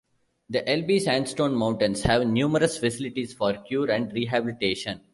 The 0.49 0.67
Elbe 0.67 0.99
Sandstone 0.99 1.53
Mountains 1.53 2.01
have 2.01 2.25
numerous 2.25 2.75
facilities 2.75 3.35
for 3.35 3.53
cure 3.61 3.91
and 3.91 4.11
rehabilitation. 4.11 5.01